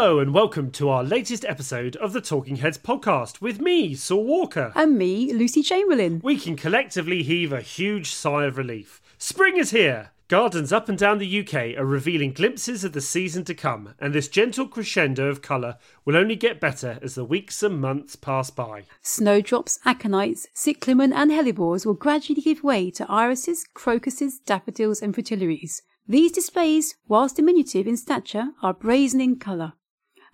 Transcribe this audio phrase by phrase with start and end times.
[0.00, 4.22] Hello, and welcome to our latest episode of the Talking Heads podcast with me, Saul
[4.22, 4.70] Walker.
[4.76, 6.20] And me, Lucy Chamberlain.
[6.22, 9.02] We can collectively heave a huge sigh of relief.
[9.18, 10.12] Spring is here!
[10.28, 14.14] Gardens up and down the UK are revealing glimpses of the season to come, and
[14.14, 18.50] this gentle crescendo of colour will only get better as the weeks and months pass
[18.50, 18.84] by.
[19.02, 25.82] Snowdrops, aconites, cyclamen, and hellebores will gradually give way to irises, crocuses, daffodils, and fritillaries.
[26.06, 29.72] These displays, whilst diminutive in stature, are brazen in colour.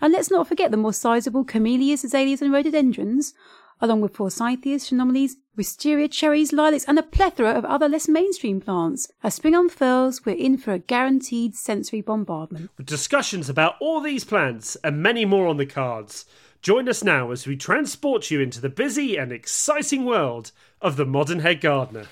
[0.04, 3.32] And let's not forget the more sizable camellias, azaleas, and rhododendrons,
[3.80, 9.10] along with forsythias, phenomenes, wisteria, cherries, lilacs, and a plethora of other less mainstream plants.
[9.22, 12.70] As spring unfurls, we're in for a guaranteed sensory bombardment.
[12.76, 16.26] With discussions about all these plants and many more on the cards.
[16.60, 21.06] Join us now as we transport you into the busy and exciting world of the
[21.06, 22.04] modern head gardener.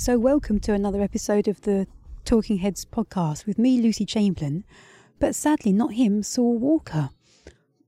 [0.00, 1.86] So, welcome to another episode of the
[2.24, 4.64] Talking Heads podcast with me, Lucy Chamberlain,
[5.18, 7.10] but sadly not him, Saul Walker.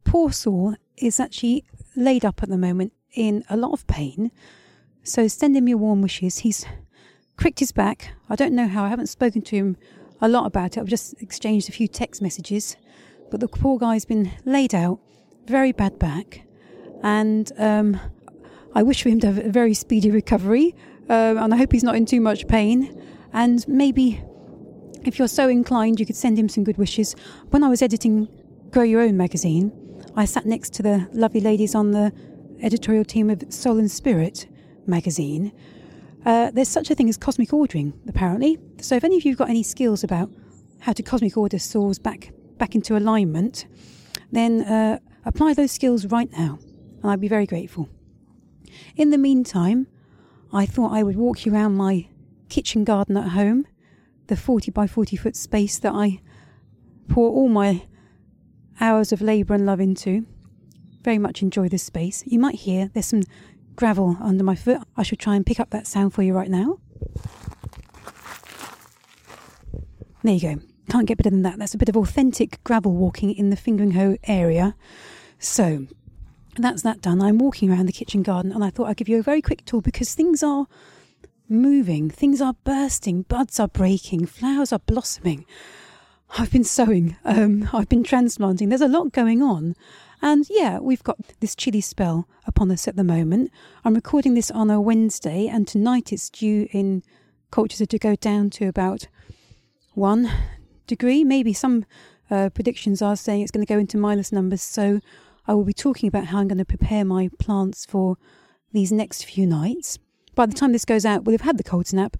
[0.04, 1.64] Poor Saul is actually
[1.96, 4.30] laid up at the moment in a lot of pain,
[5.02, 6.40] so send him your warm wishes.
[6.40, 6.66] He's
[7.38, 8.12] cricked his back.
[8.28, 9.78] I don't know how, I haven't spoken to him
[10.20, 10.80] a lot about it.
[10.80, 12.76] I've just exchanged a few text messages,
[13.30, 15.00] but the poor guy's been laid out,
[15.46, 16.42] very bad back,
[17.02, 17.98] and um,
[18.74, 20.74] I wish for him to have a very speedy recovery
[21.12, 22.98] uh, and I hope he's not in too much pain.
[23.34, 24.22] And maybe,
[25.04, 27.14] if you're so inclined, you could send him some good wishes.
[27.50, 28.28] When I was editing
[28.70, 29.72] Grow Your Own magazine,
[30.16, 32.12] I sat next to the lovely ladies on the
[32.62, 34.46] editorial team of Soul and Spirit
[34.86, 35.52] magazine.
[36.24, 38.58] Uh, there's such a thing as cosmic ordering, apparently.
[38.80, 40.30] So if any of you have got any skills about
[40.80, 43.66] how to cosmic order souls back back into alignment,
[44.30, 46.58] then uh, apply those skills right now,
[47.02, 47.88] and I'd be very grateful.
[48.96, 49.88] In the meantime,
[50.52, 52.08] I thought I would walk you around my
[52.48, 53.66] kitchen garden at home,
[54.26, 56.20] the 40 by 40 foot space that I
[57.08, 57.86] pour all my
[58.80, 60.26] hours of labour and love into.
[61.02, 62.22] Very much enjoy this space.
[62.26, 63.22] You might hear there's some
[63.76, 64.82] gravel under my foot.
[64.96, 66.78] I should try and pick up that sound for you right now.
[70.22, 70.62] There you go.
[70.90, 71.58] Can't get better than that.
[71.58, 74.76] That's a bit of authentic gravel walking in the Fingringhoe area.
[75.38, 75.86] So,
[76.56, 77.20] that's that done.
[77.22, 79.64] I'm walking around the kitchen garden and I thought I'd give you a very quick
[79.64, 80.66] tour because things are
[81.48, 85.46] moving, things are bursting, buds are breaking, flowers are blossoming.
[86.38, 88.68] I've been sowing, um, I've been transplanting.
[88.68, 89.74] There's a lot going on.
[90.20, 93.50] And yeah, we've got this chilly spell upon us at the moment.
[93.84, 97.02] I'm recording this on a Wednesday, and tonight it's due in
[97.50, 99.08] Colchester to go down to about
[99.94, 100.30] one
[100.86, 101.24] degree.
[101.24, 101.84] Maybe some
[102.30, 104.62] uh, predictions are saying it's going to go into minus numbers.
[104.62, 105.00] So
[105.46, 108.16] I will be talking about how I'm going to prepare my plants for
[108.72, 109.98] these next few nights.
[110.34, 112.16] By the time this goes out, we'll have had the cold snap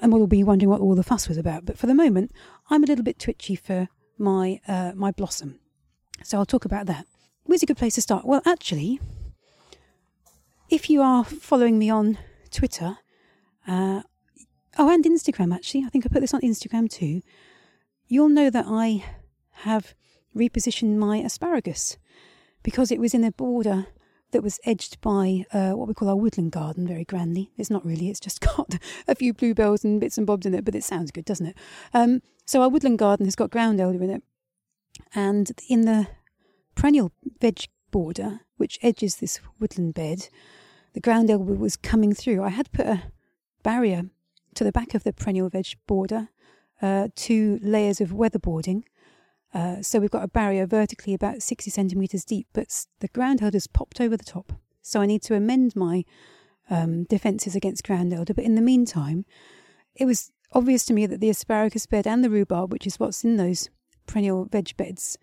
[0.00, 1.64] and we'll be wondering what all the fuss was about.
[1.64, 2.32] But for the moment,
[2.70, 3.88] I'm a little bit twitchy for
[4.18, 5.58] my uh, my blossom.
[6.22, 7.06] So I'll talk about that.
[7.44, 8.24] Where's a good place to start?
[8.24, 9.00] Well, actually,
[10.68, 12.18] if you are following me on
[12.50, 12.98] Twitter,
[13.68, 14.02] uh,
[14.78, 17.22] oh, and Instagram, actually, I think I put this on Instagram too,
[18.08, 19.04] you'll know that I
[19.62, 19.94] have
[20.34, 21.96] repositioned my asparagus
[22.66, 23.86] because it was in a border
[24.32, 27.52] that was edged by uh, what we call our woodland garden very grandly.
[27.56, 28.74] It's not really, it's just got
[29.06, 31.56] a few bluebells and bits and bobs in it, but it sounds good, doesn't it?
[31.94, 34.22] Um, so our woodland garden has got ground elder in it.
[35.14, 36.08] And in the
[36.74, 40.28] perennial veg border, which edges this woodland bed,
[40.92, 42.42] the ground elder was coming through.
[42.42, 43.04] I had put a
[43.62, 44.10] barrier
[44.56, 46.30] to the back of the perennial veg border,
[46.82, 48.82] uh, two layers of weatherboarding,
[49.54, 53.66] uh, so we've got a barrier vertically about 60 centimetres deep, but the ground has
[53.66, 54.52] popped over the top.
[54.82, 56.04] So I need to amend my
[56.70, 58.34] um, defences against ground elder.
[58.34, 59.24] But in the meantime,
[59.94, 63.24] it was obvious to me that the asparagus bed and the rhubarb, which is what's
[63.24, 63.70] in those
[64.06, 65.18] perennial veg beds,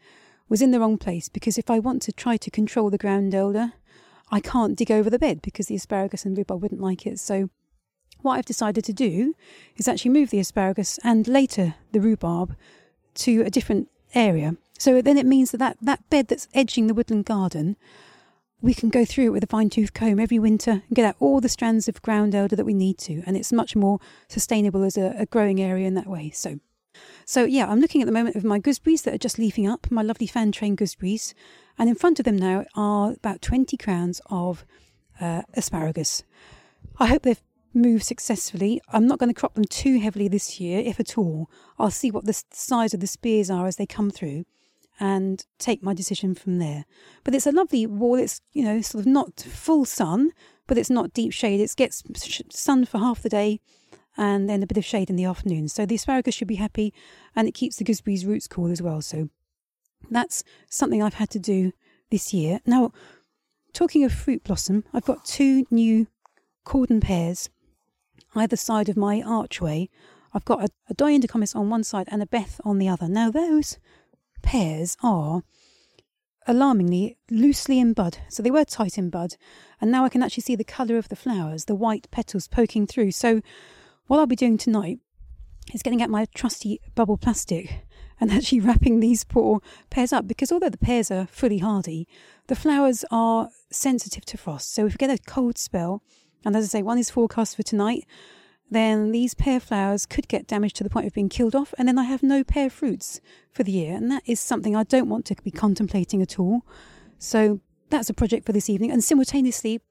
[0.49, 3.33] was in the wrong place because if I want to try to control the ground
[3.33, 3.73] elder,
[4.31, 7.19] I can't dig over the bed because the asparagus and rhubarb wouldn't like it.
[7.19, 7.49] So
[8.21, 9.35] what I've decided to do
[9.77, 12.55] is actually move the asparagus and later the rhubarb
[13.15, 14.55] to a different area.
[14.79, 17.77] So then it means that, that that bed that's edging the woodland garden,
[18.61, 21.17] we can go through it with a fine tooth comb every winter and get out
[21.19, 23.21] all the strands of ground elder that we need to.
[23.25, 23.99] And it's much more
[24.29, 26.31] sustainable as a, a growing area in that way.
[26.31, 26.59] So,
[27.25, 29.91] so yeah, I'm looking at the moment of my gooseberries that are just leafing up,
[29.91, 31.35] my lovely fan train gooseberries.
[31.77, 34.65] And in front of them now are about 20 crowns of
[35.19, 36.23] uh, asparagus.
[36.99, 37.41] I hope they've
[37.73, 38.81] move successfully.
[38.89, 41.49] I'm not going to crop them too heavily this year, if at all.
[41.77, 44.45] I'll see what the size of the spears are as they come through
[44.99, 46.85] and take my decision from there.
[47.23, 48.15] But it's a lovely wall.
[48.15, 50.31] It's, you know, sort of not full sun,
[50.67, 51.59] but it's not deep shade.
[51.59, 52.03] It gets
[52.51, 53.59] sun for half the day
[54.15, 55.67] and then a bit of shade in the afternoon.
[55.67, 56.93] So the asparagus should be happy
[57.35, 59.01] and it keeps the gooseberries roots cool as well.
[59.01, 59.29] So
[60.11, 61.71] that's something I've had to do
[62.11, 62.59] this year.
[62.65, 62.91] Now,
[63.73, 66.07] talking of fruit blossom, I've got two new
[66.63, 67.49] cordon pears
[68.35, 69.89] either side of my archway.
[70.33, 72.87] I've got a, a Doyenné du Comice on one side and a Beth on the
[72.87, 73.07] other.
[73.07, 73.77] Now, those
[74.41, 75.43] pears are
[76.47, 78.17] alarmingly loosely in bud.
[78.29, 79.35] So they were tight in bud,
[79.79, 82.87] and now I can actually see the colour of the flowers, the white petals poking
[82.87, 83.11] through.
[83.11, 83.41] So
[84.07, 84.99] what I'll be doing tonight
[85.73, 87.85] is getting out my trusty bubble plastic
[88.19, 92.07] and actually wrapping these poor pears up because although the pears are fully hardy,
[92.47, 94.73] the flowers are sensitive to frost.
[94.73, 96.03] So if we get a cold spell,
[96.45, 98.05] and as I say, one is forecast for tonight,
[98.69, 101.87] then these pear flowers could get damaged to the point of being killed off, and
[101.87, 103.95] then I have no pear fruits for the year.
[103.95, 106.65] And that is something I don't want to be contemplating at all.
[107.19, 107.59] So
[107.89, 108.91] that's a project for this evening.
[108.91, 109.81] And simultaneously,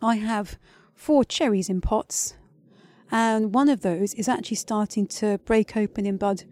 [0.00, 0.58] I have
[0.94, 2.34] four cherries in pots,
[3.10, 6.44] and one of those is actually starting to break open in bud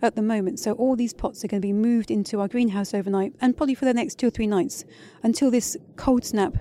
[0.00, 0.58] at the moment.
[0.60, 3.74] So all these pots are going to be moved into our greenhouse overnight and probably
[3.74, 4.84] for the next two or three nights
[5.22, 6.56] until this cold snap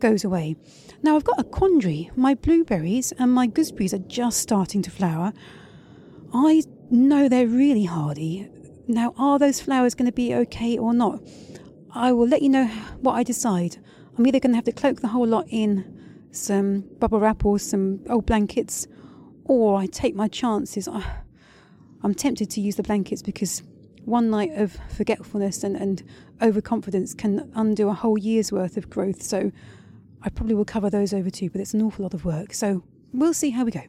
[0.00, 0.56] goes away.
[1.02, 2.10] Now I've got a quandary.
[2.16, 5.32] My blueberries and my gooseberries are just starting to flower.
[6.32, 8.48] I know they're really hardy.
[8.88, 11.22] Now, are those flowers going to be okay or not?
[11.92, 12.66] I will let you know
[13.00, 13.76] what I decide.
[14.18, 17.58] I'm either going to have to cloak the whole lot in some bubble wrap or
[17.58, 18.86] some old blankets,
[19.44, 20.88] or I take my chances.
[20.88, 21.04] I,
[22.02, 23.62] I'm tempted to use the blankets because
[24.04, 26.02] one night of forgetfulness and, and
[26.42, 29.22] overconfidence can undo a whole year's worth of growth.
[29.22, 29.52] So
[30.22, 32.52] I probably will cover those over too, but it's an awful lot of work.
[32.52, 32.82] So
[33.12, 33.82] we'll see how we go.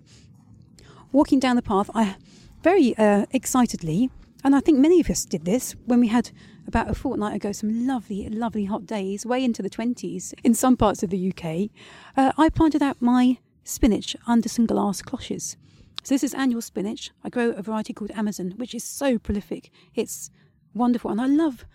[1.12, 2.16] Walking down the path, I
[2.64, 4.10] very uh, excitedly,
[4.44, 6.32] and I think many of us did this when we had
[6.68, 10.78] about a fortnight ago some lovely, lovely hot days, way into the 20s in some
[10.78, 11.70] parts of the UK.
[12.16, 15.58] Uh, I planted out my spinach under some glass cloches.
[16.04, 17.12] So this is annual spinach.
[17.24, 19.70] I grow a variety called Amazon, which is so prolific.
[19.96, 20.32] It's
[20.74, 21.66] wonderful, and I love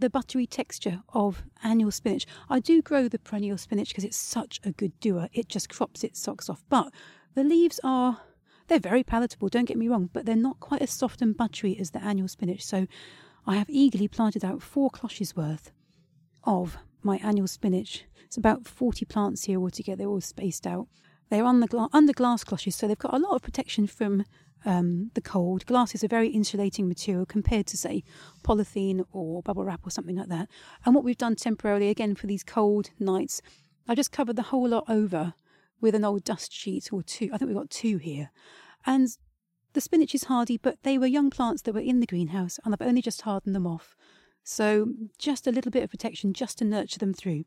[0.00, 2.26] the buttery texture of annual spinach.
[2.48, 5.28] I do grow the perennial spinach because it's such a good doer.
[5.32, 6.64] It just crops its socks off.
[6.68, 6.92] But
[7.34, 8.20] the leaves are
[8.68, 11.76] they're very palatable, don't get me wrong, but they're not quite as soft and buttery
[11.78, 12.64] as the annual spinach.
[12.64, 12.86] So
[13.44, 15.72] I have eagerly planted out four cloches worth
[16.44, 18.04] of my annual spinach.
[18.24, 20.86] It's about 40 plants here altogether, they're all spaced out.
[21.30, 24.24] They're on the gla- under glass cloches, so they've got a lot of protection from
[24.64, 25.66] um, the cold.
[25.66, 28.04] Glass is a very insulating material compared to, say,
[28.42, 30.48] polythene or bubble wrap or something like that.
[30.84, 33.40] And what we've done temporarily, again, for these cold nights,
[33.88, 35.34] I just covered the whole lot over
[35.80, 37.30] with an old dust sheet or two.
[37.32, 38.30] I think we've got two here.
[38.86, 39.08] And
[39.72, 42.74] the spinach is hardy, but they were young plants that were in the greenhouse, and
[42.74, 43.96] I've only just hardened them off.
[44.42, 47.44] So just a little bit of protection just to nurture them through.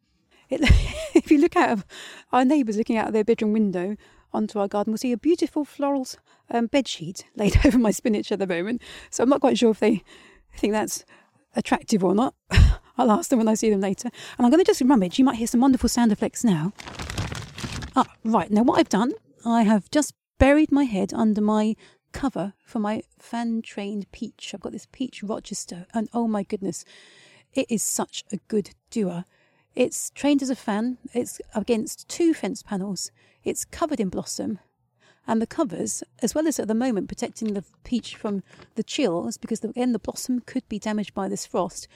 [0.50, 0.62] It,
[1.16, 1.86] if you look out of
[2.32, 3.98] our neighbours looking out of their bedroom window,
[4.34, 6.08] onto our garden, we'll see a beautiful floral
[6.50, 8.82] um, bed sheet laid over my spinach at the moment.
[9.10, 10.04] So I'm not quite sure if they
[10.56, 11.06] think that's
[11.56, 12.36] attractive or not.
[12.98, 14.10] I'll ask them when I see them later.
[14.38, 15.18] And I'm going to just rummage.
[15.18, 16.74] You might hear some wonderful sound effects now.
[17.96, 18.52] Ah, right.
[18.52, 19.14] Now, what I've done,
[19.46, 21.76] I have just buried my head under my
[22.12, 24.52] cover for my fan trained peach.
[24.54, 26.86] I've got this peach Rochester, and oh my goodness,
[27.54, 29.26] it is such a good doer.
[29.76, 33.12] It's trained as a fan, it's against two fence panels.
[33.44, 34.60] It's covered in blossom,
[35.28, 38.44] and the covers, as well as at the moment protecting the peach from
[38.76, 41.88] the chills, because again the blossom could be damaged by this frost.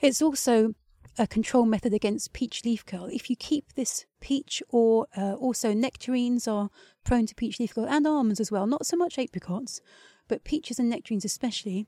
[0.00, 0.74] It's also
[1.18, 3.06] a control method against peach leaf curl.
[3.06, 6.70] If you keep this peach, or uh, also nectarines are
[7.04, 8.66] prone to peach leaf curl, and almonds as well.
[8.66, 9.80] Not so much apricots,
[10.28, 11.86] but peaches and nectarines especially.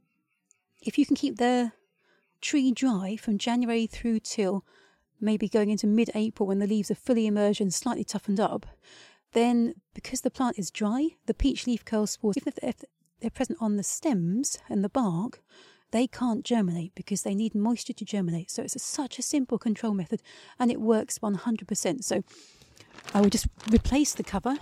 [0.82, 1.72] If you can keep the
[2.40, 4.64] tree dry from January through till
[5.20, 8.66] maybe going into mid April when the leaves are fully emerged and slightly toughened up,
[9.32, 12.84] then because the plant is dry, the peach leaf curl spores, if
[13.20, 15.40] they're present on the stems and the bark,
[15.90, 18.50] they can't germinate because they need moisture to germinate.
[18.50, 20.22] So it's a, such a simple control method
[20.58, 22.04] and it works 100%.
[22.04, 22.22] So
[23.14, 24.56] I will just replace the cover.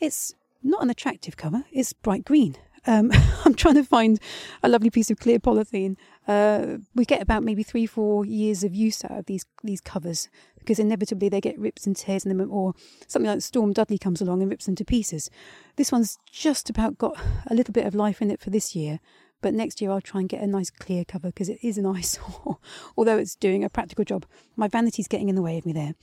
[0.00, 2.56] It's not an attractive cover, it's bright green.
[2.86, 3.10] Um,
[3.44, 4.20] I'm trying to find
[4.62, 5.96] a lovely piece of clear polythene.
[6.28, 10.28] Uh, we get about maybe three, four years of use out of these these covers
[10.58, 12.74] because inevitably they get rips and tears in them, or
[13.06, 15.30] something like Storm Dudley comes along and rips them to pieces.
[15.76, 19.00] This one's just about got a little bit of life in it for this year,
[19.40, 21.86] but next year I'll try and get a nice clear cover because it is an
[21.96, 22.58] eyesore,
[22.98, 24.26] although it's doing a practical job.
[24.54, 25.94] My vanity's getting in the way of me there.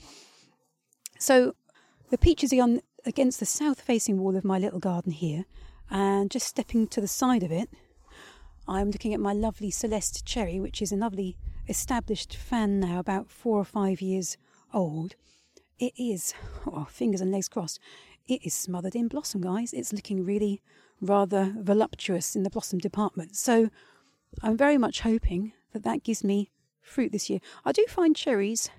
[1.20, 1.54] So
[2.10, 5.46] the peaches are on against the south facing wall of my little garden here,
[5.92, 7.70] and just stepping to the side of it,
[8.68, 13.30] I'm looking at my lovely Celeste cherry, which is a lovely established fan now, about
[13.30, 14.38] four or five years
[14.74, 15.16] old.
[15.80, 16.34] it is,
[16.68, 17.80] oh, fingers and legs crossed,
[18.28, 19.74] it is smothered in blossom, guys.
[19.74, 20.62] It's looking really
[21.02, 23.36] rather voluptuous in the blossom department.
[23.36, 23.70] So
[24.42, 26.50] I'm very much hoping that that gives me
[26.82, 27.40] fruit this year.
[27.64, 28.70] I do find cherries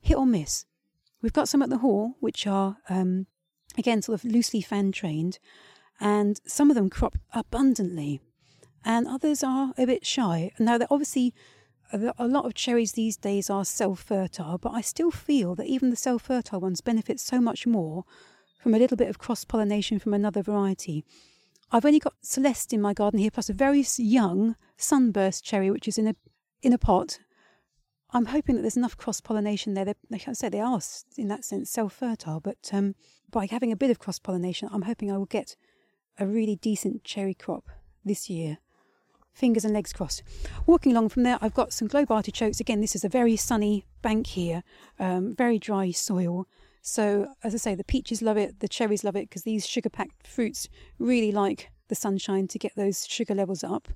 [0.00, 0.66] hit or miss.
[1.22, 3.26] We've got some at the hall, which are, um,
[3.78, 5.38] again, sort of loosely fan trained,
[6.00, 8.20] and some of them crop abundantly,
[8.84, 10.52] and others are a bit shy.
[10.58, 11.34] Now, they're obviously
[11.92, 15.90] a lot of cherries these days are self fertile, but I still feel that even
[15.90, 18.04] the self fertile ones benefit so much more
[18.60, 21.04] from a little bit of cross pollination from another variety.
[21.72, 25.88] I've only got Celeste in my garden here, plus a very young sunburst cherry, which
[25.88, 26.14] is in a
[26.62, 27.18] in a pot.
[28.12, 29.84] I'm hoping that there's enough cross pollination there.
[29.84, 30.80] They, like I say, they are
[31.16, 32.94] in that sense self fertile, but um,
[33.30, 35.56] by having a bit of cross pollination, I'm hoping I will get
[36.18, 37.68] a really decent cherry crop
[38.04, 38.58] this year
[39.32, 40.22] fingers and legs crossed.
[40.66, 42.60] Walking along from there, I've got some globe artichokes.
[42.60, 44.62] Again, this is a very sunny bank here,
[44.98, 46.46] um, very dry soil.
[46.82, 49.90] So, as I say, the peaches love it, the cherries love it because these sugar
[49.90, 50.68] packed fruits
[50.98, 53.88] really like the sunshine to get those sugar levels up.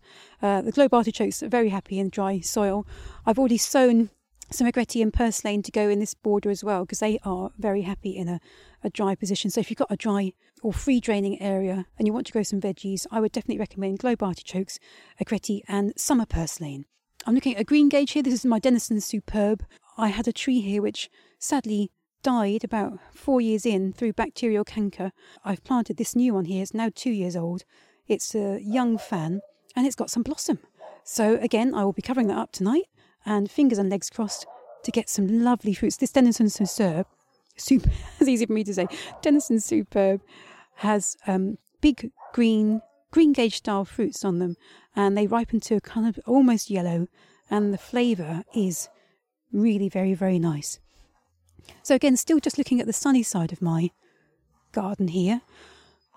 [0.42, 2.86] Uh, the globe artichokes are very happy in dry soil.
[3.24, 4.10] I've already sown
[4.50, 7.82] some agretti and purslane to go in this border as well because they are very
[7.82, 8.40] happy in a,
[8.82, 9.50] a dry position.
[9.50, 10.32] So if you've got a dry
[10.64, 13.99] or free draining area and you want to grow some veggies, I would definitely recommend
[13.99, 14.78] globe artichokes,
[15.23, 16.87] agretti and summer purslane.
[17.26, 18.23] I'm looking at a green gage here.
[18.23, 19.62] This is my Denniston Superb.
[19.99, 21.90] I had a tree here which sadly
[22.23, 25.12] died about four years in through bacterial canker.
[25.44, 26.62] I've planted this new one here.
[26.62, 27.64] It's now two years old.
[28.09, 29.42] It's a young fan
[29.76, 30.61] and it's got some blossom.
[31.04, 32.85] So again, I will be covering that up tonight
[33.26, 34.47] and fingers and legs crossed
[34.83, 35.99] to get some lovely fruits.
[35.99, 37.06] This Denniston Superb,
[37.59, 38.87] super, it's easy for me to say,
[39.23, 40.23] Denniston Superb
[40.76, 44.56] has um, big green, green gage style fruits on them
[44.96, 47.08] and they ripen to a kind of almost yellow
[47.50, 48.88] and the flavour is
[49.52, 50.80] really very, very nice.
[51.82, 53.90] So again, still just looking at the sunny side of my
[54.72, 55.42] garden here,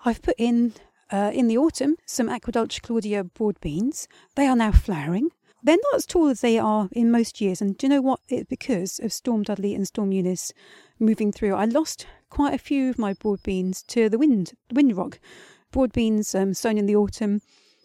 [0.04, 0.74] I've put in
[1.10, 4.08] uh, in the autumn some Aquadulce Claudia broad beans.
[4.34, 5.30] They are now flowering.
[5.62, 8.20] They're not as tall as they are in most years, and do you know what?
[8.28, 10.52] It's because of Storm Dudley and Storm Eunice
[11.00, 11.54] moving through.
[11.54, 15.18] I lost quite a few of my broad beans to the wind, wind rock.
[15.70, 17.40] Broad beans um, sown in the autumn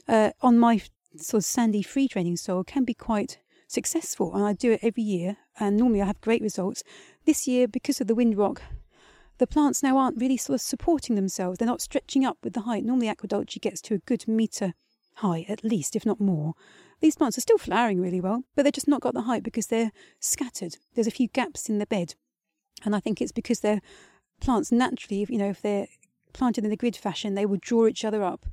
[0.07, 0.81] uh, on my
[1.17, 5.03] sort of sandy free draining soil can be quite successful, and I do it every
[5.03, 6.83] year, and normally I have great results.
[7.25, 8.62] This year, because of the wind rock,
[9.39, 11.57] the plants now aren't really sort of supporting themselves.
[11.57, 12.85] They're not stretching up with the height.
[12.85, 14.73] Normally, Aquadulce gets to a good metre
[15.15, 16.53] high, at least, if not more.
[17.01, 19.67] These plants are still flowering really well, but they've just not got the height because
[19.67, 20.77] they're scattered.
[20.95, 22.15] There's a few gaps in the bed.
[22.85, 23.81] And I think it's because they're
[24.43, 25.88] plants naturally, you know, if they're
[26.33, 28.45] planted in a grid fashion, they will draw each other up.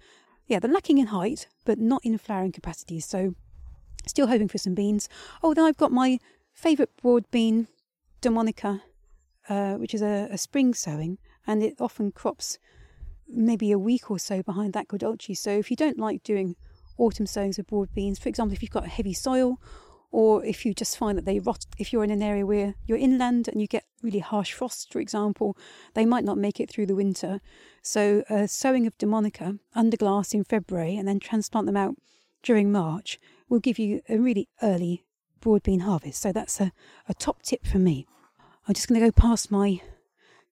[0.47, 3.01] Yeah, they're lacking in height, but not in flowering capacity.
[3.01, 3.35] So,
[4.07, 5.09] still hoping for some beans.
[5.43, 6.19] Oh, then I've got my
[6.53, 7.69] favourite broad bean,
[8.21, 8.83] De Monica,
[9.49, 12.59] uh, which is a, a, spring sowing, and it often crops
[13.29, 15.37] maybe a week or so behind that Aquadulce.
[15.37, 16.57] So, if you don't like doing
[17.01, 18.19] autumn sowings of broad beans.
[18.19, 19.59] For example, if you've got heavy soil,
[20.13, 22.99] or if you just find that they rot, if you're in an area where you're
[22.99, 25.57] inland and you get really harsh frosts, for example,
[25.95, 27.41] they might not make it through the winter.
[27.83, 31.95] So, a sowing of De Monica under glass in February and then transplant them out
[32.43, 35.05] during March will give you a really early
[35.41, 36.21] broad bean harvest.
[36.21, 36.73] So, that's a,
[37.09, 38.07] a top tip for me.
[38.67, 39.81] I'm just going to go past my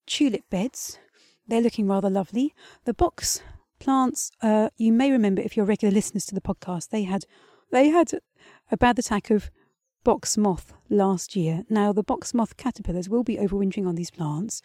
[0.05, 0.99] tulip beds.
[1.47, 2.53] They're looking rather lovely.
[2.85, 3.41] The box
[3.79, 7.25] plants, uh, you may remember if you're regular listeners to the podcast, they had
[7.71, 8.11] they had
[8.71, 9.49] a bad attack of
[10.03, 11.63] box moth last year.
[11.69, 14.61] Now the box moth caterpillars will be overwintering on these plants.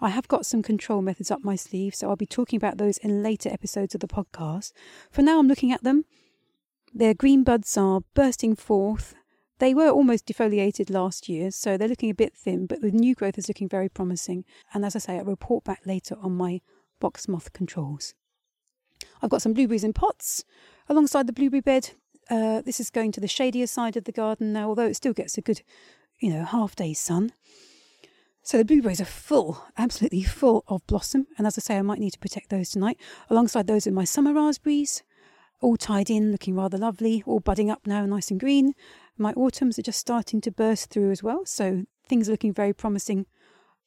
[0.00, 2.98] I have got some control methods up my sleeve, so I'll be talking about those
[2.98, 4.72] in later episodes of the podcast.
[5.10, 6.04] For now, I'm looking at them.
[6.92, 9.14] Their green buds are bursting forth.
[9.58, 13.14] They were almost defoliated last year, so they're looking a bit thin, but the new
[13.14, 14.44] growth is looking very promising.
[14.74, 16.60] And as I say, I'll report back later on my
[16.98, 18.14] box moth controls.
[19.22, 20.44] I've got some blueberries in pots
[20.88, 21.92] alongside the blueberry bed.
[22.30, 25.12] Uh, this is going to the shadier side of the garden now, although it still
[25.12, 25.62] gets a good,
[26.20, 27.32] you know, half day sun.
[28.42, 31.26] So the blueberries are full, absolutely full of blossom.
[31.38, 32.98] And as I say, I might need to protect those tonight.
[33.30, 35.02] Alongside those are my summer raspberries,
[35.60, 38.74] all tied in, looking rather lovely, all budding up now, nice and green.
[39.16, 41.44] My autumns are just starting to burst through as well.
[41.44, 43.26] So things are looking very promising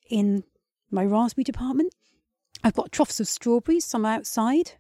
[0.10, 0.44] in
[0.89, 1.94] my raspberry department.
[2.63, 4.72] I've got troughs of strawberries, some outside,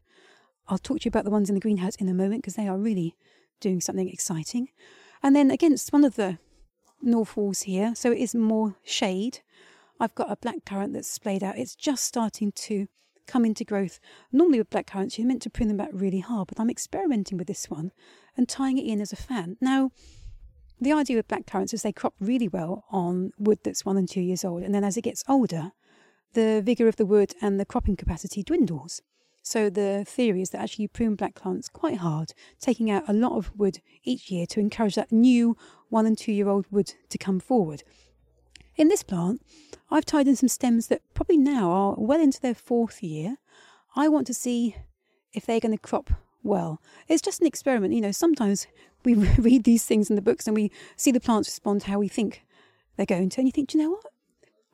[0.67, 2.67] I'll talk to you about the ones in the greenhouse in a moment because they
[2.67, 3.15] are really
[3.59, 4.69] doing something exciting.
[5.23, 6.37] And then against one of the
[7.01, 9.39] north walls here, so it is more shade,
[9.99, 11.57] I've got a black currant that's splayed out.
[11.57, 12.87] It's just starting to
[13.27, 13.99] come into growth.
[14.31, 17.37] Normally with black currants, you're meant to prune them back really hard, but I'm experimenting
[17.37, 17.91] with this one
[18.37, 19.57] and tying it in as a fan.
[19.61, 19.91] Now,
[20.79, 24.09] the idea with black currants is they crop really well on wood that's one and
[24.09, 25.71] two years old, and then as it gets older,
[26.33, 29.01] the vigour of the wood and the cropping capacity dwindles.
[29.45, 33.13] So the theory is that actually you prune black currants quite hard, taking out a
[33.13, 35.55] lot of wood each year to encourage that new
[35.89, 37.83] one and two year old wood to come forward.
[38.75, 39.45] In this plant,
[39.91, 43.37] I've tied in some stems that probably now are well into their fourth year.
[43.95, 44.77] I want to see
[45.31, 46.09] if they're going to crop
[46.41, 46.81] well.
[47.07, 47.93] It's just an experiment.
[47.93, 48.65] You know, sometimes
[49.03, 52.07] we read these things in the books and we see the plants respond how we
[52.07, 52.43] think
[52.97, 53.41] they're going to.
[53.41, 54.07] And you think, you know what?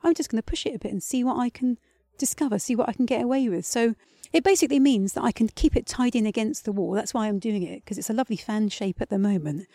[0.02, 1.78] I'm just going to push it a bit and see what I can
[2.16, 3.66] discover, see what I can get away with.
[3.66, 3.96] So
[4.32, 6.92] it basically means that I can keep it tied in against the wall.
[6.92, 9.66] That's why I'm doing it, because it's a lovely fan shape at the moment.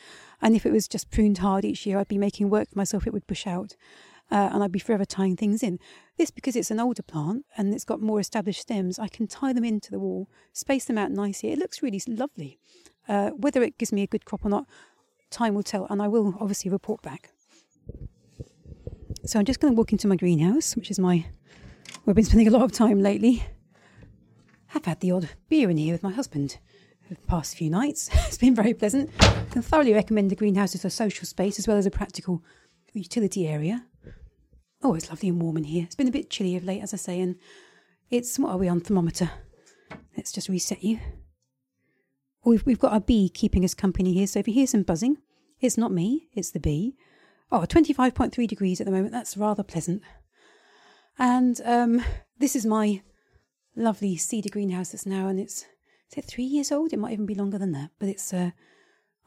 [0.41, 3.05] And if it was just pruned hard each year, I'd be making work for myself,
[3.05, 3.75] it would push out.
[4.29, 5.79] Uh, and I'd be forever tying things in.
[6.17, 9.53] This, because it's an older plant and it's got more established stems, I can tie
[9.53, 11.51] them into the wall, space them out nicely.
[11.51, 12.59] It looks really lovely.
[13.07, 14.65] Uh, whether it gives me a good crop or not,
[15.29, 17.29] time will tell, and I will obviously report back.
[19.23, 21.25] So I'm just going to walk into my greenhouse, which is my
[22.03, 23.45] where I've been spending a lot of time lately.
[24.73, 26.57] I've had the odd beer in here with my husband
[27.09, 28.09] the past few nights.
[28.13, 29.09] it's been very pleasant.
[29.19, 32.43] I can thoroughly recommend the greenhouse as a social space as well as a practical
[32.93, 33.85] utility area.
[34.83, 35.83] Oh, it's lovely and warm in here.
[35.83, 37.35] It's been a bit chilly of late, as I say, and
[38.09, 39.29] it's what are we on thermometer?
[40.15, 40.99] Let's just reset you.
[42.45, 45.17] We've, we've got a bee keeping us company here, so if you hear some buzzing,
[45.59, 46.95] it's not me, it's the bee.
[47.51, 50.01] Oh, 25.3 degrees at the moment, that's rather pleasant.
[51.17, 52.03] And um,
[52.37, 53.01] this is my
[53.77, 55.65] lovely cedar greenhouse that's now, and it's,
[56.11, 56.91] is it three years old?
[56.91, 58.51] It might even be longer than that, but it's, uh,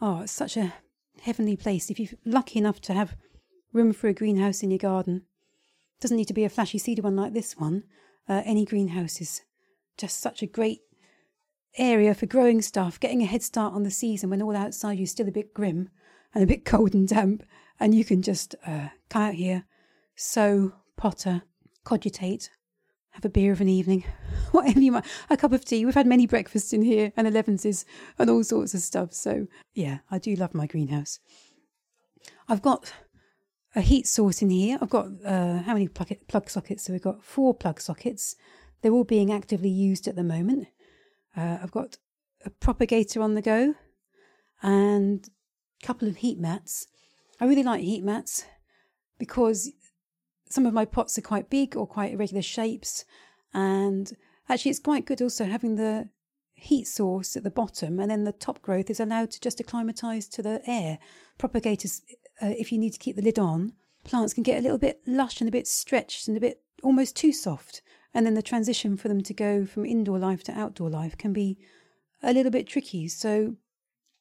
[0.01, 0.75] oh, it's such a
[1.23, 1.91] heavenly place.
[1.91, 3.17] If you're lucky enough to have
[3.73, 5.23] room for a greenhouse in your garden,
[6.01, 7.85] doesn't need to be a flashy cedar one like this one.
[8.29, 9.43] Uh, any greenhouse is
[9.97, 10.81] just such a great
[11.77, 15.07] area for growing stuff, getting a head start on the season when all outside you're
[15.07, 15.91] still a bit grim
[16.35, 17.45] and a bit cold and damp,
[17.79, 19.65] and you can just uh, come out here,
[20.17, 21.43] sow, potter,
[21.85, 22.51] cogitate,
[23.21, 24.05] have a beer of an evening,
[24.51, 25.85] whatever you want, a cup of tea.
[25.85, 27.85] We've had many breakfasts in here and elevenses
[28.19, 29.13] and all sorts of stuff.
[29.13, 31.19] So yeah, I do love my greenhouse.
[32.49, 32.93] I've got
[33.77, 34.79] a heat source in here.
[34.81, 36.85] I've got uh, how many plug, plug sockets?
[36.85, 38.37] So we've got four plug sockets.
[38.81, 40.69] They're all being actively used at the moment.
[41.37, 41.99] Uh, I've got
[42.47, 43.75] a propagator on the go
[44.63, 45.29] and
[45.83, 46.87] a couple of heat mats.
[47.39, 48.47] I really like heat mats
[49.19, 49.71] because
[50.51, 53.05] some of my pots are quite big or quite irregular shapes.
[53.55, 54.13] And
[54.49, 56.11] actually, it's quite good also having the
[56.55, 60.29] heat source at the bottom and then the top growth is allowed to just acclimatise
[60.29, 60.99] to the air.
[61.39, 62.03] Propagators
[62.43, 63.73] uh, if you need to keep the lid on,
[64.05, 67.17] plants can get a little bit lush and a bit stretched and a bit almost
[67.17, 67.83] too soft.
[68.13, 71.33] And then the transition for them to go from indoor life to outdoor life can
[71.33, 71.59] be
[72.23, 73.09] a little bit tricky.
[73.09, 73.57] So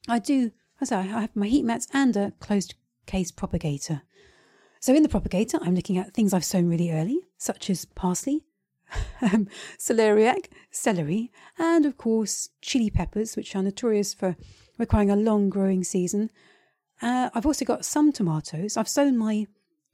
[0.07, 4.03] I do, as I, I have my heat mats and a closed case propagator.
[4.79, 8.43] So in the propagator, I'm looking at things I've sown really early, such as parsley,
[9.21, 14.37] um, celeriac, celery, and of course chili peppers, which are notorious for
[14.77, 16.29] requiring a long growing season
[17.01, 18.77] uh, I've also got some tomatoes.
[18.77, 19.47] I've sown my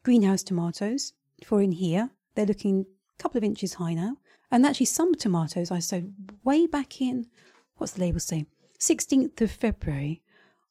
[0.03, 2.09] greenhouse tomatoes for in here.
[2.35, 2.85] They're looking
[3.17, 4.17] a couple of inches high now.
[4.51, 7.27] And actually, some tomatoes I sowed way back in,
[7.77, 8.45] what's the label say?
[8.79, 10.21] 16th of February.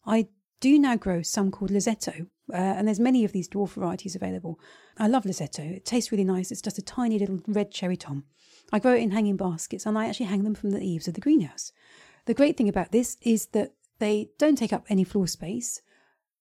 [0.07, 0.29] I
[0.73, 4.59] do now grow some called Losetto, uh, and there's many of these dwarf varieties available.
[4.99, 5.63] I love Losetto.
[5.77, 6.51] It tastes really nice.
[6.51, 8.25] It's just a tiny little red cherry tom.
[8.73, 11.15] I grow it in hanging baskets, and I actually hang them from the eaves of
[11.15, 11.73] the greenhouse.
[12.27, 15.83] The great thing about this is that they don't take up any floor space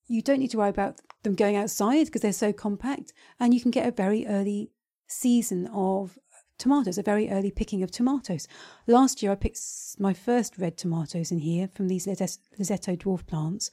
[0.08, 3.62] you don't need to worry about them going outside because they're so compact, and you
[3.62, 4.72] can get a very early
[5.08, 6.18] season of
[6.58, 8.48] tomatoes, a very early picking of tomatoes.
[8.88, 9.60] Last year, I picked
[10.00, 13.72] my first red tomatoes in here from these Losetto dwarf plants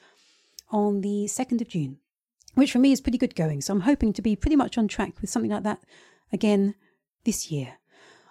[0.70, 1.98] on the 2nd of June,
[2.54, 3.60] which for me is pretty good going.
[3.60, 5.80] So I'm hoping to be pretty much on track with something like that
[6.32, 6.74] again
[7.24, 7.74] this year.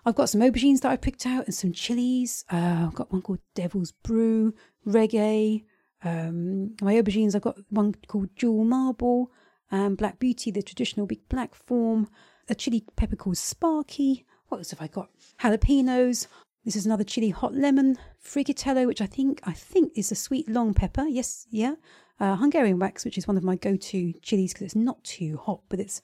[0.06, 2.46] I've got some aubergines that I picked out and some chilies.
[2.52, 4.54] Uh, I've got one called Devil's Brew,
[4.88, 5.66] Reggae,
[6.04, 9.32] um, my aubergines, I've got one called Jewel Marble,
[9.72, 12.10] and Black Beauty, the traditional big black form,
[12.48, 14.26] a chili pepper called Sparky.
[14.48, 15.10] What else have I got?
[15.42, 16.28] Jalapenos.
[16.66, 20.50] This is another chili hot lemon, Friggitello, which I think I think is a sweet
[20.50, 21.04] long pepper.
[21.04, 21.76] Yes, yeah.
[22.20, 25.62] Uh, Hungarian wax, which is one of my go-to chilies because it's not too hot,
[25.70, 26.02] but it's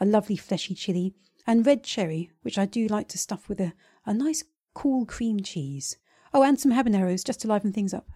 [0.00, 1.12] a lovely fleshy chili.
[1.46, 3.72] And red cherry, which I do like to stuff with a,
[4.04, 5.96] a nice cool cream cheese.
[6.34, 8.08] Oh, and some habaneros just to liven things up.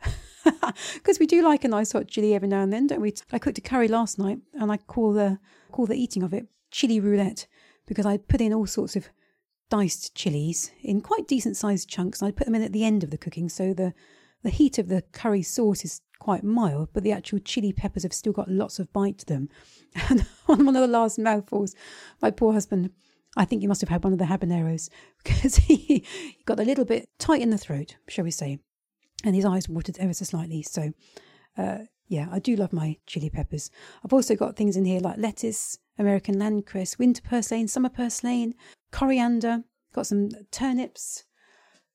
[0.95, 3.15] Because we do like a nice hot chili every now and then, don't we?
[3.33, 5.39] I cooked a curry last night and I call the
[5.71, 7.47] call the eating of it chili roulette
[7.87, 9.09] because I put in all sorts of
[9.69, 13.03] diced chilies in quite decent sized chunks and I put them in at the end
[13.03, 13.93] of the cooking so the
[14.43, 18.13] the heat of the curry sauce is quite mild, but the actual chili peppers have
[18.13, 19.49] still got lots of bite to them.
[20.09, 21.75] And on one of the last mouthfuls,
[22.23, 22.91] my poor husband,
[23.37, 24.89] I think he must have had one of the habaneros
[25.25, 26.07] because he
[26.45, 28.61] got a little bit tight in the throat, shall we say,
[29.25, 30.63] and his eyes watered ever so slightly.
[30.63, 30.93] So,
[31.59, 33.71] uh, yeah, I do love my chili peppers.
[34.05, 38.55] I've also got things in here like lettuce, American landcress, winter purslane, summer purslane,
[38.93, 41.25] coriander, got some turnips.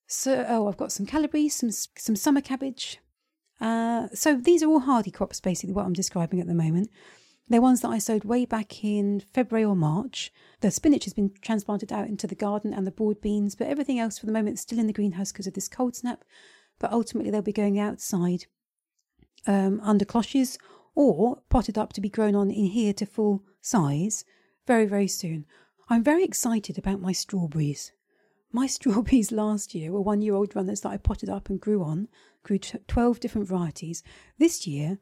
[0.07, 2.99] So, oh, I've got some calabrese, some some summer cabbage.
[3.61, 6.89] Uh, so these are all hardy crops, basically what I'm describing at the moment.
[7.47, 10.33] They're ones that I sowed way back in February or March.
[10.61, 13.99] The spinach has been transplanted out into the garden and the broad beans, but everything
[13.99, 16.23] else for the moment is still in the greenhouse because of this cold snap.
[16.79, 18.45] But ultimately, they'll be going outside
[19.45, 20.57] um, under cloches
[20.95, 24.25] or potted up to be grown on in here to full size
[24.65, 25.45] very, very soon.
[25.87, 27.91] I'm very excited about my strawberries.
[28.55, 31.83] My strawberries last year were one year old runners that I potted up and grew
[31.83, 32.07] on,
[32.41, 34.01] grew 12 different varieties.
[34.39, 34.97] This year,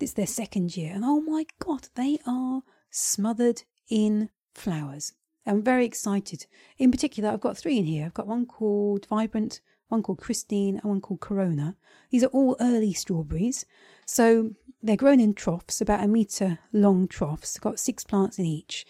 [0.00, 5.12] it's their second year, and oh my god, they are smothered in flowers.
[5.46, 6.46] I'm very excited.
[6.76, 8.06] In particular, I've got three in here.
[8.06, 11.76] I've got one called Vibrant, one called Christine, and one called Corona.
[12.10, 13.64] These are all early strawberries.
[14.06, 17.56] So they're grown in troughs, about a metre long troughs.
[17.56, 18.84] I've got six plants in each.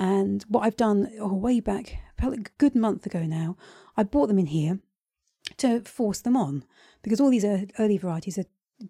[0.00, 3.58] And what I've done oh, way back, about a good month ago now,
[3.98, 4.78] I bought them in here
[5.58, 6.64] to force them on
[7.02, 7.44] because all these
[7.78, 8.46] early varieties are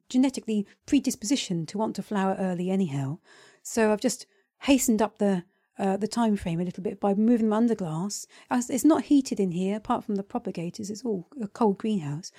[0.09, 3.19] genetically predispositioned to want to flower early anyhow.
[3.65, 4.25] So I've just
[4.61, 5.43] hastened up the
[5.81, 8.27] uh, the time frame a little bit by moving them under glass.
[8.51, 10.91] It's not heated in here, apart from the propagators.
[10.91, 12.31] It's all a cold greenhouse.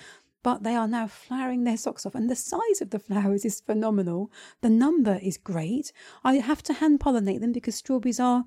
[0.44, 3.62] But they are now flowering their socks off, and the size of the flowers is
[3.62, 4.32] phenomenal.
[4.62, 5.92] The number is great.
[6.24, 8.46] I have to hand pollinate them because strawberries are,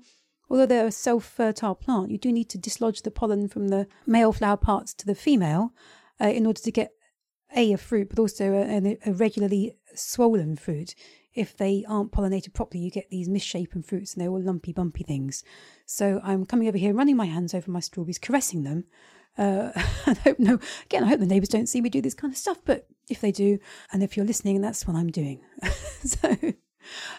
[0.49, 3.87] although they're a self fertile plant, you do need to dislodge the pollen from the
[4.05, 5.73] male flower parts to the female
[6.19, 6.91] uh, in order to get
[7.55, 10.95] a, a fruit, but also a, a regularly swollen fruit.
[11.33, 15.03] If they aren't pollinated properly, you get these misshapen fruits and they're all lumpy, bumpy
[15.03, 15.43] things.
[15.85, 18.85] So I'm coming over here, running my hands over my strawberries, caressing them.
[19.37, 19.71] Uh,
[20.05, 22.37] I hope no, again, I hope the neighbours don't see me do this kind of
[22.37, 23.59] stuff, but if they do,
[23.91, 25.41] and if you're listening, that's what I'm doing.
[26.03, 26.35] so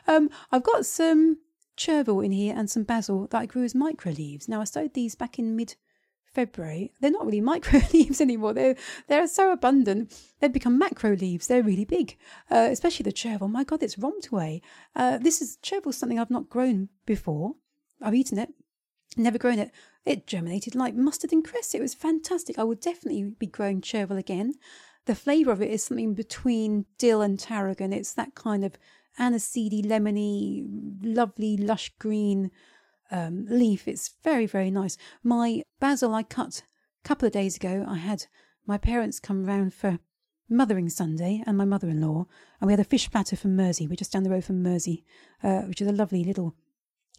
[0.06, 1.38] um, I've got some
[1.76, 4.48] chervil in here and some basil that I grew as micro leaves.
[4.48, 5.76] Now I sowed these back in mid
[6.36, 8.52] February, they're not really micro leaves anymore.
[8.52, 8.76] They're
[9.08, 10.12] they're so abundant.
[10.38, 11.46] They've become macro leaves.
[11.46, 12.18] They're really big,
[12.50, 13.48] uh, especially the chervil.
[13.48, 14.60] My God, it's romped away.
[14.94, 17.54] Uh, this is chervil, something I've not grown before.
[18.02, 18.50] I've eaten it,
[19.16, 19.70] never grown it.
[20.06, 21.74] It germinated like mustard and cress.
[21.74, 22.58] It was fantastic.
[22.58, 24.54] I would definitely be growing chervil again.
[25.06, 27.92] The flavour of it is something between dill and tarragon.
[27.92, 28.78] It's that kind of
[29.18, 30.64] aniseedy, lemony,
[31.02, 32.52] lovely, lush green
[33.10, 33.88] um, leaf.
[33.88, 34.96] It's very, very nice.
[35.24, 36.62] My basil I cut
[37.04, 37.84] a couple of days ago.
[37.88, 38.26] I had
[38.64, 39.98] my parents come round for
[40.48, 42.26] Mothering Sunday and my mother in law,
[42.60, 43.88] and we had a fish platter from Mersey.
[43.88, 45.04] We're just down the road from Mersey,
[45.42, 46.54] uh, which is a lovely little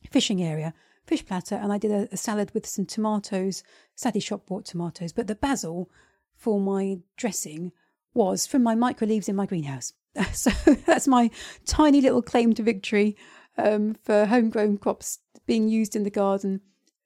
[0.10, 0.74] fishing area.
[1.08, 3.64] Fish platter, and I did a, a salad with some tomatoes.
[3.96, 5.90] Sadly, shop bought tomatoes, but the basil
[6.36, 7.72] for my dressing
[8.14, 9.94] was from my micro leaves in my greenhouse.
[10.34, 10.52] so
[10.86, 11.32] that's my
[11.66, 13.16] tiny little claim to victory
[13.58, 16.60] um, for homegrown crops being used in the garden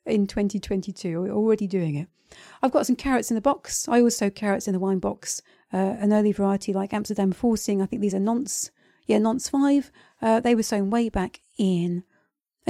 [0.05, 1.21] in 2022.
[1.21, 2.07] We're already doing it.
[2.63, 3.87] I've got some carrots in the box.
[3.87, 5.41] I also carrots in the wine box.
[5.71, 7.81] Uh, an early variety like Amsterdam Forcing.
[7.81, 8.71] I think these are Nantes.
[9.05, 9.91] Yeah, Nantes five.
[10.21, 12.03] Uh, they were sown way back in.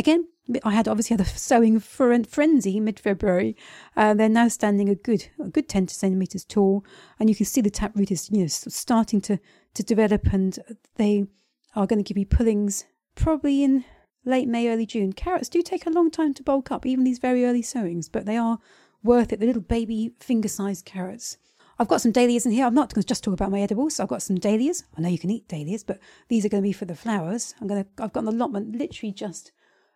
[0.02, 0.30] Again,
[0.64, 3.56] I had obviously had a sowing frenzy mid February.
[3.96, 6.84] Uh, they're now standing a good, a good ten centimeters tall,
[7.20, 9.38] and you can see the taproot is you know starting to
[9.76, 10.58] to develop, and
[10.96, 11.28] they
[11.76, 13.86] are going to give me pullings probably in
[14.26, 15.14] late May, early June.
[15.14, 18.26] Carrots do take a long time to bulk up, even these very early sowings, but
[18.26, 18.58] they are
[19.04, 19.40] worth it.
[19.40, 21.38] The little baby finger sized carrots.
[21.78, 22.66] I've got some dahlias in here.
[22.66, 24.00] I'm not going to just talk about my edibles.
[24.00, 24.84] I've got some dahlias.
[24.98, 27.54] I know you can eat dahlias, but these are going to be for the flowers.
[27.62, 28.04] I'm going to.
[28.04, 29.52] I've got an allotment literally just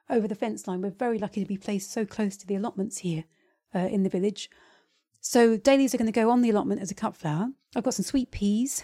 [0.09, 0.81] over the fence line.
[0.81, 3.25] We're very lucky to be placed so close to the allotments here
[3.73, 4.49] uh, in the village.
[5.21, 7.49] So dahlias are going to go on the allotment as a cut flower.
[7.75, 8.83] I've got some sweet peas,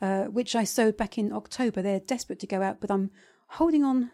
[0.00, 1.82] uh, which I sowed back in October.
[1.82, 3.10] They're desperate to go out, but I'm
[3.48, 4.10] holding on.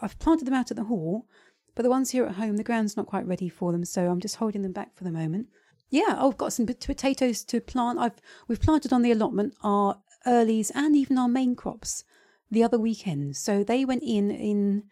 [0.00, 1.26] I've planted them out at the hall,
[1.74, 4.20] but the ones here at home, the ground's not quite ready for them, so I'm
[4.20, 5.48] just holding them back for the moment.
[5.90, 7.98] Yeah, I've got some potatoes to plant.
[7.98, 8.14] I've
[8.46, 12.04] we've planted on the allotment our earlies and even our main crops
[12.50, 13.36] the other weekend.
[13.36, 14.84] So they went in in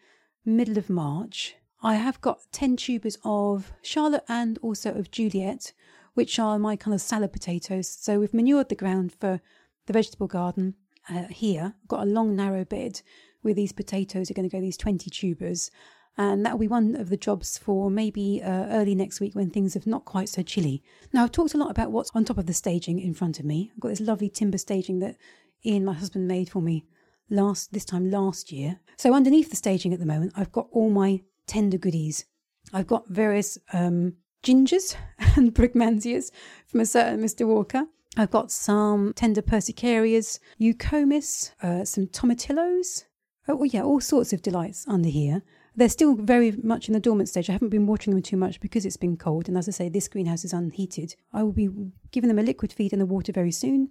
[0.49, 1.57] middle of March.
[1.83, 5.73] I have got 10 tubers of Charlotte and also of Juliet,
[6.15, 7.89] which are my kind of salad potatoes.
[7.89, 9.41] So we've manured the ground for
[9.87, 10.75] the vegetable garden
[11.09, 11.75] uh, here.
[11.83, 13.03] I've got a long, narrow bed
[13.43, 15.71] where these potatoes are going to go, these 20 tubers.
[16.17, 19.51] And that will be one of the jobs for maybe uh, early next week when
[19.51, 20.83] things are not quite so chilly.
[21.13, 23.45] Now, I've talked a lot about what's on top of the staging in front of
[23.45, 23.71] me.
[23.73, 25.17] I've got this lovely timber staging that
[25.65, 26.85] Ian, my husband, made for me
[27.31, 28.81] last this time last year.
[28.97, 32.25] So underneath the staging at the moment, I've got all my tender goodies.
[32.73, 34.97] I've got various um, gingers
[35.37, 36.31] and brugmansias
[36.67, 37.47] from a certain Mr.
[37.47, 37.87] Walker.
[38.17, 43.05] I've got some tender persicarias, eucomis, uh, some tomatillos.
[43.47, 45.43] Oh, yeah, all sorts of delights under here.
[45.77, 47.49] They're still very much in the dormant stage.
[47.49, 49.49] I haven't been watering them too much because it's been cold.
[49.49, 51.15] And as I say, this greenhouse is unheated.
[51.33, 51.71] I will be
[52.11, 53.91] giving them a liquid feed in the water very soon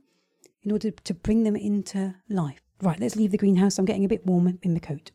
[0.64, 2.67] in order to bring them into life.
[2.82, 3.80] Right, let's leave the greenhouse.
[3.80, 5.12] I'm getting a bit warmer in the coat.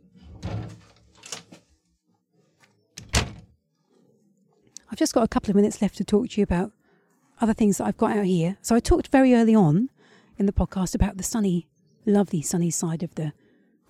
[4.91, 6.73] I've just got a couple of minutes left to talk to you about
[7.41, 8.59] other things that I've got out here.
[8.63, 9.91] So I talked very early on
[10.39, 11.69] in the podcast about the sunny,
[12.05, 13.33] lovely sunny side of the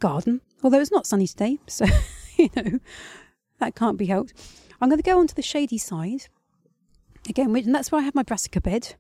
[0.01, 1.59] garden, although it's not sunny today.
[1.67, 1.87] So
[2.37, 2.79] you know,
[3.59, 4.35] that can't be helped.
[4.81, 6.27] I'm going to go on to the shady side
[7.29, 8.97] again, and that's where I have my brassica bed.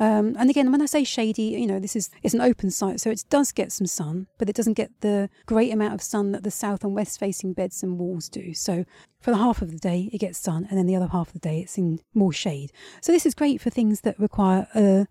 [0.00, 3.00] Um, and again, when I say shady, you know, this is it's an open site,
[3.00, 6.32] so it does get some sun, but it doesn't get the great amount of sun
[6.32, 8.54] that the south and west facing beds and walls do.
[8.54, 8.84] So
[9.20, 11.34] for the half of the day, it gets sun, and then the other half of
[11.34, 12.72] the day, it's in more shade.
[13.00, 15.06] So this is great for things that require a,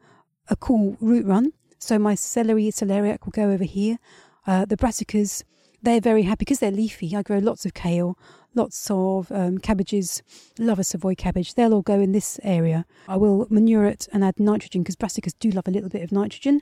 [0.49, 1.53] a cool root run.
[1.79, 3.97] So my celery celeriac will go over here.
[4.45, 5.43] Uh, the brassicas
[5.83, 7.13] they're very happy because they're leafy.
[7.15, 8.17] I grow lots of kale,
[8.55, 10.21] lots of um, cabbages,
[10.57, 11.53] love a Savoy cabbage.
[11.53, 12.85] They'll all go in this area.
[13.07, 16.11] I will manure it and add nitrogen because brassicas do love a little bit of
[16.11, 16.61] nitrogen.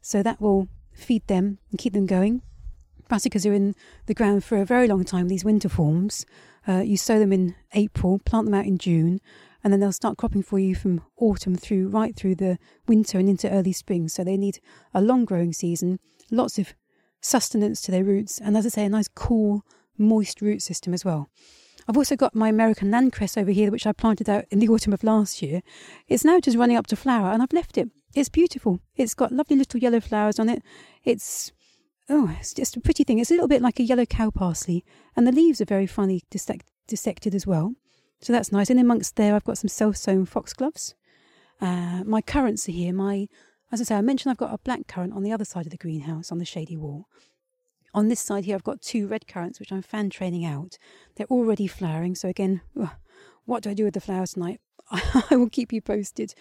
[0.00, 2.42] So that will feed them and keep them going.
[3.08, 3.74] Brassicas are in
[4.06, 6.26] the ground for a very long time, these winter forms.
[6.66, 9.20] Uh, you sow them in April, plant them out in June,
[9.64, 13.28] and then they'll start cropping for you from autumn through right through the winter and
[13.28, 14.08] into early spring.
[14.08, 14.60] So they need
[14.92, 16.74] a long growing season, lots of
[17.20, 19.64] sustenance to their roots, and as I say, a nice cool,
[19.98, 21.28] moist root system as well.
[21.88, 24.92] I've also got my American landcress over here, which I planted out in the autumn
[24.92, 25.62] of last year.
[26.06, 27.88] It's now just running up to flower, and I've left it.
[28.14, 28.80] It's beautiful.
[28.96, 30.62] It's got lovely little yellow flowers on it.
[31.04, 31.52] It's
[32.10, 33.18] oh, it's just a pretty thing.
[33.18, 34.84] It's a little bit like a yellow cow parsley,
[35.16, 37.74] and the leaves are very finely dissect- dissected as well.
[38.20, 38.70] So that's nice.
[38.70, 40.94] And amongst there, I've got some self-sown foxgloves.
[41.60, 42.92] Uh, my currants are here.
[42.92, 43.28] My
[43.70, 45.70] as I say, I mentioned I've got a black currant on the other side of
[45.70, 47.06] the greenhouse on the shady wall.
[47.94, 50.78] On this side here, I've got two red currants, which I'm fan training out.
[51.16, 52.60] They're already flowering, so again,
[53.44, 54.60] what do I do with the flowers tonight?
[54.90, 56.34] I will keep you posted.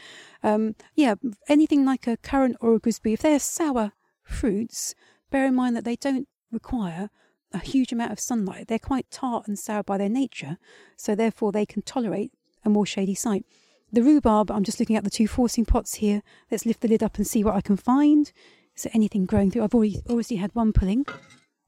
[0.43, 1.15] Um, yeah,
[1.47, 4.95] anything like a currant or a gooseberry, if they're sour fruits,
[5.31, 7.09] bear in mind that they don't require
[7.53, 8.67] a huge amount of sunlight.
[8.67, 10.57] They're quite tart and sour by their nature,
[10.95, 12.31] so therefore they can tolerate
[12.63, 13.45] a more shady site.
[13.91, 16.21] The rhubarb, I'm just looking at the two forcing pots here.
[16.51, 18.31] Let's lift the lid up and see what I can find.
[18.77, 19.63] Is there anything growing through?
[19.63, 21.07] I've already obviously had one pulling.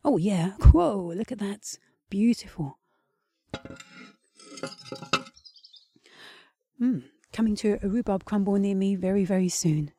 [0.05, 0.51] Oh yeah.
[0.71, 1.75] Whoa, look at that.
[2.11, 2.77] Beautiful.
[6.77, 6.99] Hmm.
[7.33, 9.91] Coming to a rhubarb crumble near me very, very soon.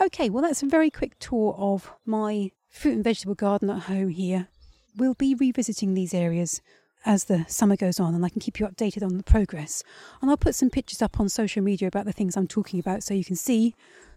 [0.00, 4.08] Okay, well that's a very quick tour of my fruit and vegetable garden at home
[4.08, 4.48] here.
[4.96, 6.62] We'll be revisiting these areas
[7.04, 9.84] as the summer goes on and I can keep you updated on the progress.
[10.22, 13.02] And I'll put some pictures up on social media about the things I'm talking about
[13.02, 13.74] so you can see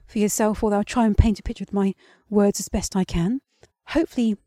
[0.08, 1.94] for yourself, although I'll try and paint a picture with my
[2.30, 3.42] words as best I can.
[3.88, 4.38] Hopefully,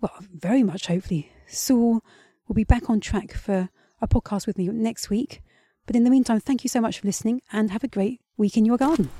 [0.00, 2.02] well, very much hopefully, Saul
[2.46, 5.42] will be back on track for a podcast with me next week.
[5.86, 8.56] But in the meantime, thank you so much for listening and have a great week
[8.56, 9.10] in your garden.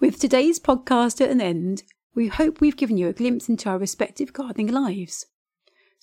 [0.00, 1.82] With today's podcast at an end,
[2.14, 5.26] we hope we've given you a glimpse into our respective gardening lives.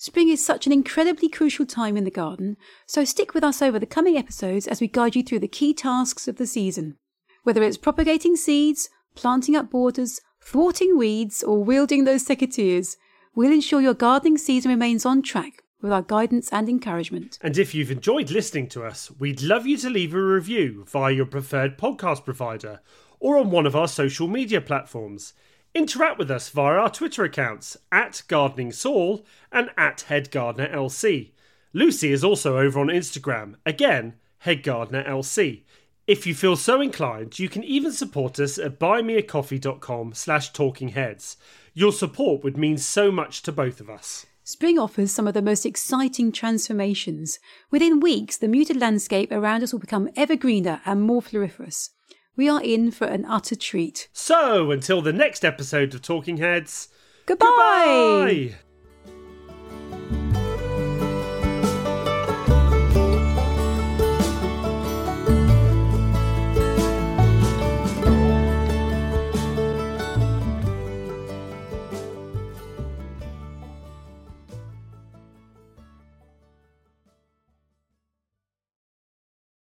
[0.02, 3.78] Spring is such an incredibly crucial time in the garden, so stick with us over
[3.78, 6.96] the coming episodes as we guide you through the key tasks of the season.
[7.42, 12.96] Whether it's propagating seeds, planting up borders, thwarting weeds, or wielding those secateurs,
[13.34, 17.38] we'll ensure your gardening season remains on track with our guidance and encouragement.
[17.42, 21.12] And if you've enjoyed listening to us, we'd love you to leave a review via
[21.12, 22.80] your preferred podcast provider
[23.18, 25.34] or on one of our social media platforms.
[25.72, 31.30] Interact with us via our Twitter accounts at Gardening Saul and at Head Gardener LC.
[31.72, 35.62] Lucy is also over on Instagram, again, Head Gardener LC.
[36.08, 41.36] If you feel so inclined, you can even support us at buymeacoffee.com slash talkingheads.
[41.72, 44.26] Your support would mean so much to both of us.
[44.42, 47.38] Spring offers some of the most exciting transformations.
[47.70, 51.90] Within weeks, the muted landscape around us will become ever greener and more floriferous
[52.36, 54.08] we are in for an utter treat.
[54.12, 56.88] So, until the next episode of Talking Heads,
[57.26, 57.46] goodbye.
[57.46, 58.58] goodbye.